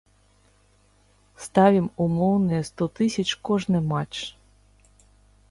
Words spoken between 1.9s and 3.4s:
умоўныя сто тысяч